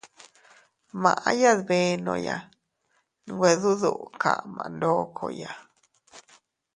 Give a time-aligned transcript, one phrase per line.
[1.01, 2.37] Maʼya dbenoya,
[3.29, 5.51] nwe dudu kama ndokoya.